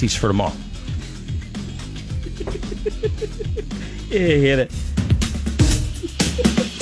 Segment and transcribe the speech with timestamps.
[0.00, 0.52] He's for tomorrow.
[4.10, 4.72] Yeah, hit it.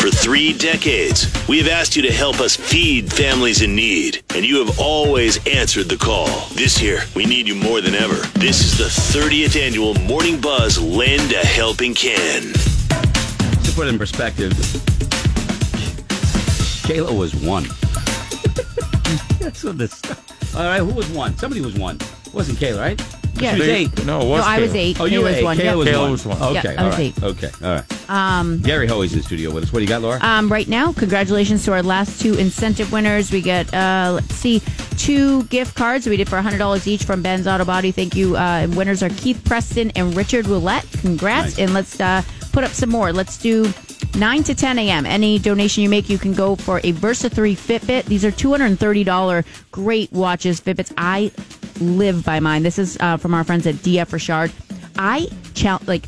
[0.00, 4.46] For three decades, we have asked you to help us feed families in need, and
[4.46, 6.28] you have always answered the call.
[6.54, 8.14] This year, we need you more than ever.
[8.39, 12.55] This is the 30th annual Morning Buzz Lend a Helping Can.
[12.55, 14.53] To put it in perspective,
[16.89, 17.64] Kayla was one.
[19.39, 20.00] That's what this.
[20.55, 21.37] All right, who was one?
[21.37, 21.98] Somebody was one.
[22.39, 23.02] It wasn't Kayla, right?
[23.41, 23.54] Yeah.
[23.54, 24.04] She was eight.
[24.07, 24.77] No, it was No, I was Kayla.
[24.77, 25.00] eight.
[25.00, 25.44] Oh, He you were was eight.
[25.44, 25.57] one.
[25.57, 25.75] Kayla, yeah.
[25.75, 26.11] was, Kayla one.
[26.13, 26.43] was one.
[26.43, 27.00] Okay, Yeah, I all was right.
[27.18, 27.22] eight.
[27.22, 28.11] Okay, all right.
[28.11, 29.72] Um, Gary Hoey's in the studio with us.
[29.72, 30.18] What do you got, Laura?
[30.22, 33.30] Um, right now, congratulations to our last two incentive winners.
[33.32, 34.60] We get, uh, let's see,
[34.96, 37.90] two gift cards we did for $100 each from Ben's Auto Body.
[37.92, 38.36] Thank you.
[38.36, 40.86] Uh, and winners are Keith Preston and Richard Roulette.
[41.00, 41.58] Congrats.
[41.58, 41.58] Nice.
[41.58, 43.12] And let's uh, put up some more.
[43.12, 43.72] Let's do
[44.16, 45.06] 9 to 10 a.m.
[45.06, 48.05] Any donation you make, you can go for a Versa 3 Fitbit.
[48.06, 50.92] These are $230 great watches, Fitbits.
[50.96, 51.30] I
[51.80, 52.62] live by mine.
[52.62, 54.52] This is uh, from our friends at DF Richard.
[54.98, 56.06] I challenge, like,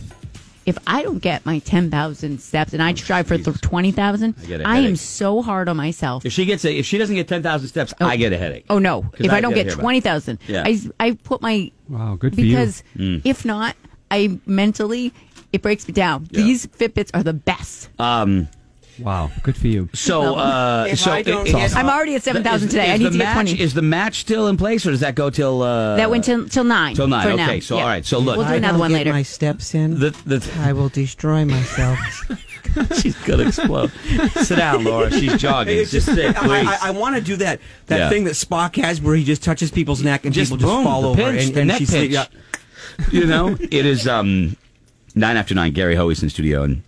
[0.67, 4.61] if I don't get my 10,000 steps and I strive for th- 20,000, I get
[4.61, 6.25] a I am so hard on myself.
[6.27, 8.67] If she gets a, if she doesn't get ten thousand steps, I get a headache.
[8.69, 9.11] Oh no.
[9.19, 10.63] If I, don't get hear about twenty thousand, Yeah.
[10.67, 12.47] I I put my Wow, good for you.
[12.55, 13.23] because Mm.
[13.25, 13.75] if not,
[14.11, 15.13] I mentally
[15.53, 16.29] it breaks me down.
[16.31, 16.43] Yeah.
[16.43, 17.89] These Fitbits are the best.
[19.01, 19.89] Wow, good for you.
[19.95, 22.89] So, uh, so I don't it- get- I'm already at seven thousand today.
[22.89, 23.61] is I need the to get match, twenty.
[23.61, 25.63] Is the match still in place, or does that go till?
[25.63, 26.95] Uh, that went till till nine.
[26.95, 27.23] till nine.
[27.27, 27.61] For okay, now.
[27.61, 27.83] so Yeah.
[27.83, 28.05] all right.
[28.05, 29.13] So look, We'll do I another don't one get later.
[29.13, 29.99] My steps in.
[29.99, 31.99] the the I will destroy myself.
[33.01, 33.91] she's gonna explode.
[34.43, 35.11] Sit down, Laura.
[35.11, 35.79] She's jogging.
[35.79, 36.69] It's just sit, I, please.
[36.69, 38.09] I, I want to do that that Yeah.
[38.11, 40.85] thing that Spock has where he just touches people's neck and Just people just boom,
[40.85, 42.13] fall the over pinch, and, the and neck she's pinch.
[42.13, 42.27] yeah.
[43.11, 44.57] you know, it is um,
[45.15, 45.73] nine after nine.
[45.73, 46.83] Gary Hoey's in the studio, and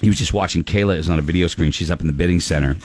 [0.00, 0.64] he was just watching.
[0.64, 1.70] Kayla is on a video screen.
[1.70, 2.76] She's up in the bidding center.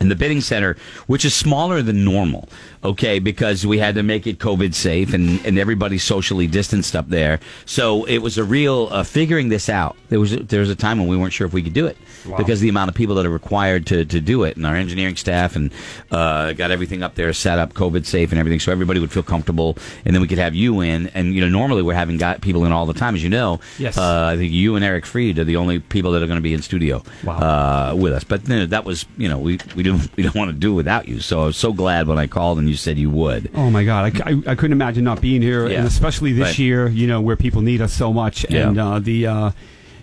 [0.00, 0.76] In the bidding center,
[1.08, 2.48] which is smaller than normal,
[2.84, 7.08] okay, because we had to make it COVID safe and, and everybody's socially distanced up
[7.08, 7.40] there.
[7.66, 9.96] So it was a real uh, figuring this out.
[10.08, 11.86] There was a, there was a time when we weren't sure if we could do
[11.86, 11.96] it
[12.36, 15.16] because the amount of people that are required to, to do it, and our engineering
[15.16, 15.72] staff and
[16.10, 19.22] uh, got everything up there set up COVID safe and everything, so everybody would feel
[19.24, 21.08] comfortable, and then we could have you in.
[21.08, 23.58] And you know, normally we're having got people in all the time, as you know.
[23.78, 23.98] Yes.
[23.98, 26.42] Uh, I think you and Eric Freed are the only people that are going to
[26.42, 27.38] be in studio Wow.
[27.38, 28.24] uh, with us.
[28.24, 29.82] But you know, that was you know we we
[30.16, 31.20] we don't want to do without you.
[31.20, 33.50] So I was so glad when I called and you said you would.
[33.54, 35.78] Oh my God, I, I, I couldn't imagine not being here, Yeah.
[35.78, 36.58] and especially this Right.
[36.58, 38.68] year, you know, where people need us so much, Yeah.
[38.68, 39.26] and uh, the.
[39.26, 39.50] Uh,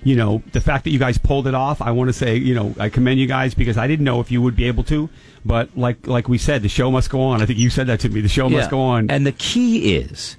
[0.03, 1.81] you know the fact that you guys pulled it off.
[1.81, 4.29] I want to say, you know, I commend you guys because I didn't know if
[4.29, 5.09] you would be able to,
[5.44, 7.41] but like like we said, the show must go on.
[7.41, 8.22] I think you said that to me.
[8.22, 9.09] The show must go on.
[9.09, 10.38] And the key is,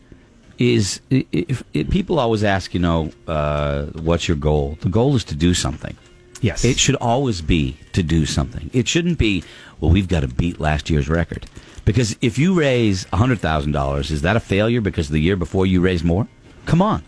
[0.58, 4.78] is if, if people always ask, you know, uh, what's your goal?
[4.82, 5.96] The goal is to do something.
[6.42, 8.70] Yes, It should always be to do something.
[8.72, 9.44] It shouldn't be,
[9.80, 11.46] well, we've got to beat last year's record.
[11.84, 16.04] Because if you raise $100,000, is that a failure because the year before you raised
[16.04, 16.26] more?
[16.66, 17.04] Come on.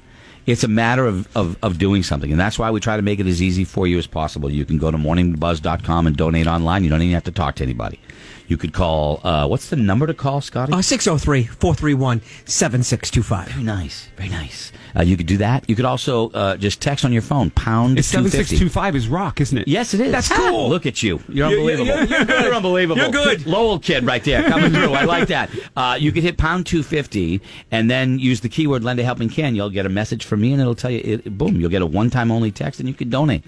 [0.47, 2.31] It's a matter of, of, of doing something.
[2.31, 4.51] And that's why we try to make it as easy for you as possible.
[4.51, 6.85] You can go to morningbuzz.com and donate online.
[6.85, 8.01] You don't even have to talk to anybody.
[8.49, 10.73] You could call, uh, what's the number to call, Scotty?
[10.73, 13.49] Uh, 603 431 7625.
[13.49, 14.09] Very nice.
[14.17, 14.73] Very nice.
[14.97, 15.69] Uh, you could do that.
[15.69, 18.57] You could also uh, just text on your phone, pound it's seven 250.
[18.57, 19.69] six two five is rock, isn't it?
[19.69, 20.11] Yes, it is.
[20.13, 20.69] That's cool.
[20.71, 21.21] Look at you.
[21.29, 21.87] You're You- you- unbelievable.
[21.87, 22.53] you're- you're good.
[22.55, 23.03] unbelievable.
[23.03, 23.47] You're good.
[23.47, 24.95] Lowell kid right there coming through.
[24.95, 25.51] I like that.
[25.77, 29.55] Uh, you could hit pound 250 and then use the keyword lend a helping can.
[29.55, 31.87] You'll get a message from me and it'll tell you, it, boom, you'll get a
[31.87, 33.45] one time only text and you can donate.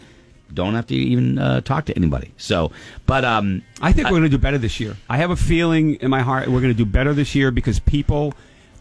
[0.52, 2.32] Don't have to even uh, talk to anybody.
[2.36, 2.72] So,
[3.06, 4.96] but um, I think we're going to do better this year.
[5.08, 7.78] I have a feeling in my heart we're going to do better this year because
[7.78, 8.34] people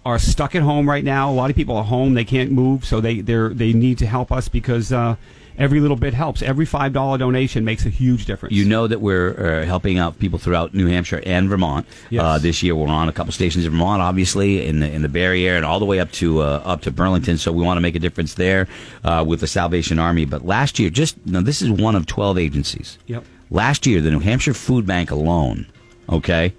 [0.10, 1.32] are stuck at home right now.
[1.32, 4.08] A lot of people are home; they can't move, so they they they need to
[4.08, 5.16] help us because uh,
[5.58, 6.42] every little bit helps.
[6.42, 8.56] Every five dollar donation makes a huge difference.
[8.56, 11.86] You know that we're uh, helping out people throughout New Hampshire and Vermont.
[12.10, 12.24] Yes.
[12.24, 15.10] Uh, this year, we're on a couple stations in Vermont, obviously, in the in the
[15.10, 17.38] Barre area, and all the way up to uh, up to Burlington.
[17.38, 18.68] So we want to make a difference there
[19.04, 20.26] uh, with the Salvation Army.
[20.26, 22.98] But last year, just now, this is one of twelve agencies.
[23.06, 23.24] Yep.
[23.52, 25.68] Last year, the New Hampshire Food Bank alone,
[26.08, 26.54] okay,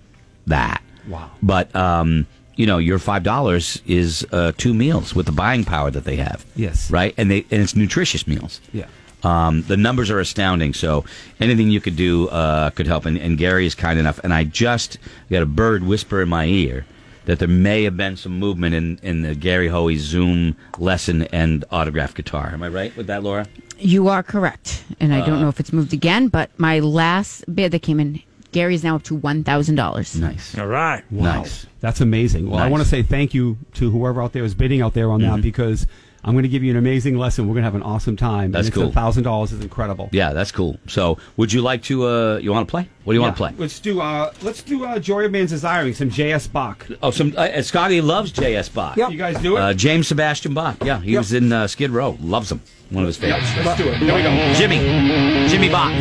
[0.46, 0.82] that.
[1.06, 1.31] Wow.
[1.43, 2.26] But, um,
[2.56, 6.46] you know, your $5 is uh, two meals with the buying power that they have.
[6.56, 6.91] Yes.
[6.91, 7.12] Right?
[7.19, 8.62] And, they, and it's nutritious meals.
[8.73, 8.87] Yeah.
[9.23, 10.73] Um, the numbers are astounding.
[10.73, 11.05] So
[11.41, 13.05] anything you could do uh, could help.
[13.05, 14.19] And, and Gary is kind enough.
[14.25, 14.96] And I just
[15.31, 16.87] got a bird whisper in my ear
[17.28, 21.62] that there may have been some movement in, in the Gary Hoey Zoom lesson and
[21.70, 22.48] autograph guitar.
[22.54, 23.46] Am I right with that, Laura?
[23.78, 26.28] You are correct, and I Uh, don't know if it's moved again.
[26.28, 30.16] But my last bid that came in, Gary's now up to one thousand dollars.
[30.16, 30.56] Nice.
[30.58, 31.04] All right.
[31.12, 31.40] Wow.
[31.42, 31.66] Nice.
[31.80, 32.48] That's amazing.
[32.48, 32.70] Well, I Nice.
[32.72, 35.42] want to say thank you to whoever out there is bidding out there on that
[35.42, 35.86] because
[36.25, 37.47] I'm going to give you an amazing lesson.
[37.47, 38.50] We're going to have an awesome time.
[38.50, 38.93] That's and cool.
[38.93, 40.09] Thousand dollars is incredible.
[40.12, 40.79] Yeah, that's cool.
[40.88, 42.06] So, would you like to?
[42.06, 42.88] Uh, you want to play?
[43.05, 43.55] What do you want to play?
[43.56, 44.00] Let's do.
[44.00, 44.85] Uh, let's do.
[44.85, 45.94] Uh, Joy of Man's Desiring.
[45.94, 46.47] Some J.S.
[46.47, 46.87] Bach.
[47.03, 48.69] Oh, some uh, Scotty loves J.S.
[48.69, 48.97] Bach.
[48.97, 49.61] Yeah, You guys do it.
[49.61, 50.76] Uh, James Sebastian Bach.
[50.85, 51.19] Yeah, he Yep.
[51.20, 52.19] was in uh, Skid Row.
[52.20, 52.61] Loves him.
[52.91, 53.67] One of his Yep, favorites.
[53.67, 53.97] let's do it.
[53.99, 54.55] Here we go.
[54.55, 55.49] Jimmy.
[55.49, 55.93] Jimmy Bach.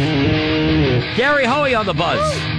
[1.16, 2.56] Gary Hoey on the buzz.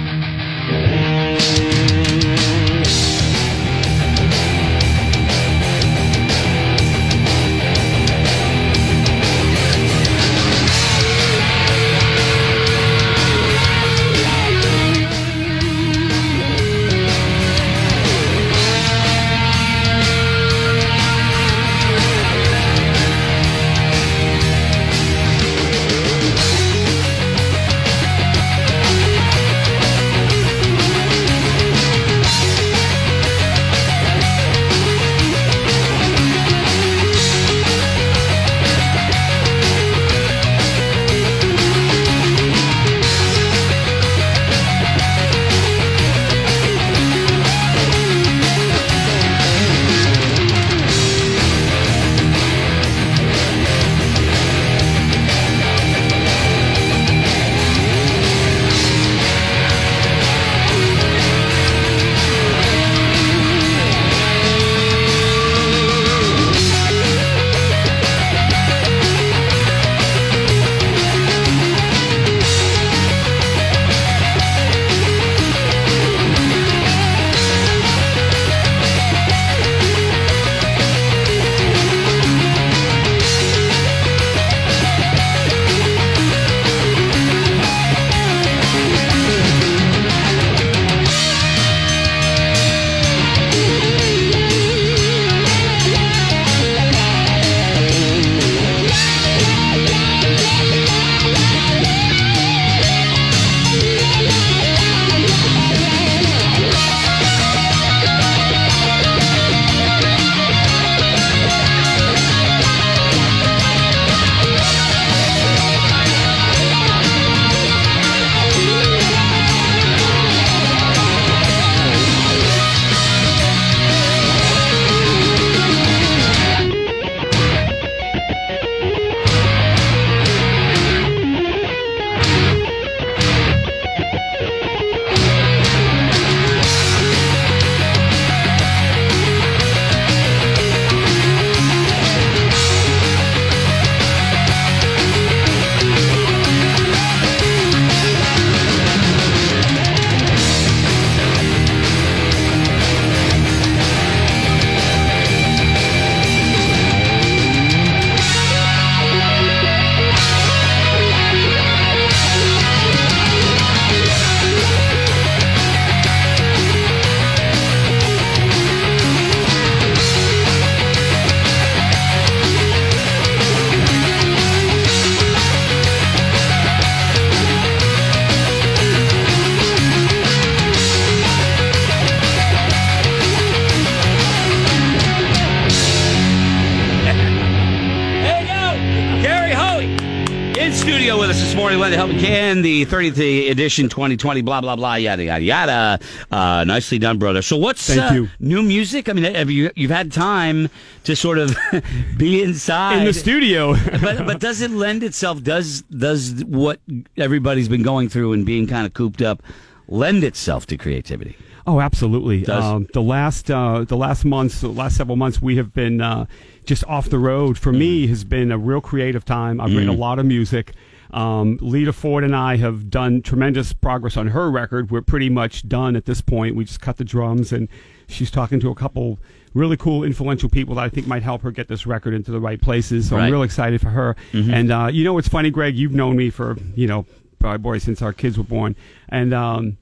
[190.89, 191.77] Studio with us this morning.
[191.77, 192.63] Let it help we can.
[192.63, 195.99] The 30th edition 2020, blah, blah, blah, yada, yada, yada.
[196.31, 197.43] Uh, nicely done, brother.
[197.43, 198.29] So what's Thank uh, you.
[198.39, 199.07] new music?
[199.07, 200.67] I mean, have you, you've had time
[201.03, 201.55] to sort of
[202.17, 202.97] be inside.
[202.97, 203.75] In the studio.
[204.01, 206.79] but, but does it lend itself, does, does what
[207.17, 209.43] everybody's been going through and being kind of cooped up
[209.87, 211.37] lend itself to creativity?
[211.69, 212.45] Oh, absolutely.
[212.47, 216.25] Um, the last uh, the last months, the last several months, we have been uh,
[216.65, 217.57] just off the road.
[217.57, 218.09] For me, Mm-hmm.
[218.09, 219.61] has been a real creative time.
[219.61, 220.73] I've written a lot of music.
[221.11, 224.91] Um, Lita Ford and I have done tremendous progress on her record.
[224.91, 226.55] We're pretty much done at this point.
[226.55, 227.67] We just cut the drums, and
[228.07, 229.19] she's talking to a couple
[229.55, 232.39] really cool, influential people that I think might help her get this record into the
[232.39, 233.09] right places.
[233.09, 233.25] So Right.
[233.25, 234.15] I'm real excited for her.
[234.33, 235.75] And uh, you know, what's funny, Greg?
[235.75, 237.05] You've known me for you know,
[237.39, 238.75] probably boy since our kids were born,
[239.09, 239.77] and um,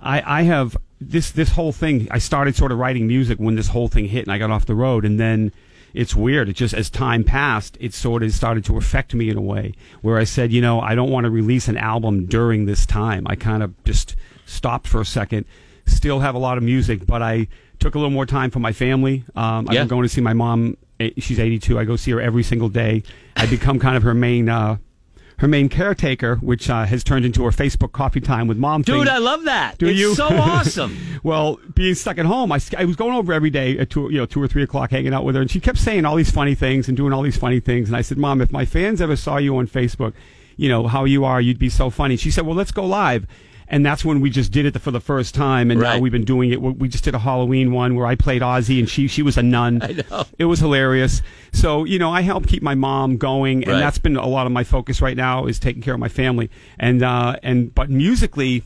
[0.00, 2.08] I, I have this this whole thing.
[2.10, 4.66] I started sort of writing music when this whole thing hit, and I got off
[4.66, 5.52] the road, and then
[5.94, 6.48] it's weird.
[6.48, 9.74] It just as time passed, it sort of started to affect me in a way
[10.02, 13.26] where I said, you know, I don't want to release an album during this time.
[13.26, 14.14] I kind of just
[14.44, 15.46] stopped for a second.
[15.86, 18.72] Still have a lot of music, but I took a little more time for my
[18.72, 19.24] family.
[19.34, 20.76] Um, I'm going to see my mom.
[21.00, 21.78] eh, She's 82.
[21.78, 23.02] I go see her every single day.
[23.36, 24.48] I become kind of her main.
[24.50, 24.76] Uh,
[25.38, 28.82] her main caretaker, which uh, has turned into her Facebook coffee time with mom.
[28.82, 29.14] Dude, thing.
[29.14, 29.78] I love that.
[29.78, 30.14] Do it's you?
[30.14, 30.96] so awesome.
[31.22, 34.18] well, being stuck at home, I, I was going over every day at two, you
[34.18, 36.30] know, two or three o'clock, hanging out with her, and she kept saying all these
[36.30, 37.88] funny things and doing all these funny things.
[37.88, 40.12] And I said, Mom, if my fans ever saw you on Facebook,
[40.56, 42.16] you know how you are, you'd be so funny.
[42.16, 43.26] She said, Well, let's go live.
[43.70, 45.96] And that's when we just did it for the first time, and Right.
[45.96, 46.62] now we've been doing it.
[46.62, 49.42] We just did a Halloween one where I played Ozzy, and she she was a
[49.42, 49.82] nun.
[49.82, 51.20] I know it was hilarious.
[51.52, 53.80] So you know, I help keep my mom going, and Right.
[53.80, 56.48] that's been a lot of my focus right now is taking care of my family.
[56.78, 58.62] And uh, and but musically,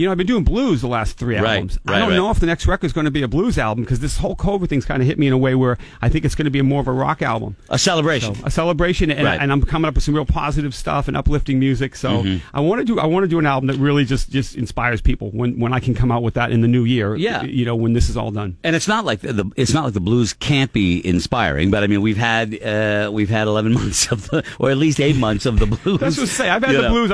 [0.00, 1.78] you know, I've been doing blues the last three Right, albums.
[1.84, 2.16] right, I don't right.
[2.16, 4.34] know if the next record is going to be a blues album because this whole
[4.34, 6.50] COVID thing's kind of hit me in a way where I think it's going to
[6.50, 7.56] be more of a rock album.
[7.68, 8.34] A celebration.
[8.44, 11.96] A celebration, and, and I'm coming up with some real positive stuff and uplifting music.
[11.96, 12.56] So Mm-hmm.
[12.56, 15.00] I want to do I want to do an album that really just just inspires
[15.00, 17.14] people when when I can come out with that in the new year.
[17.16, 17.42] Yeah.
[17.42, 18.56] you know when this is all done.
[18.64, 21.82] And it's not like the, the it's not like the blues can't be inspiring, but
[21.82, 25.16] I mean we've had uh, we've had eleven months of the, or at least eight
[25.16, 26.00] months of the blues.
[26.00, 26.48] That's what I say.
[26.48, 26.90] I've had you the know.
[26.90, 27.10] blues.